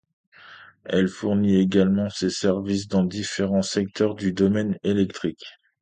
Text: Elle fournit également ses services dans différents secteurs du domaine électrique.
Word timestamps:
Elle 0.83 1.07
fournit 1.09 1.57
également 1.59 2.09
ses 2.09 2.31
services 2.31 2.87
dans 2.87 3.03
différents 3.03 3.61
secteurs 3.61 4.15
du 4.15 4.33
domaine 4.33 4.79
électrique. 4.81 5.45